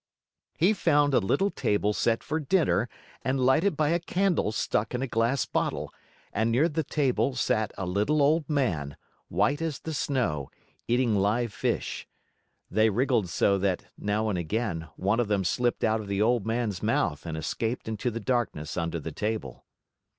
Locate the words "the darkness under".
18.09-18.99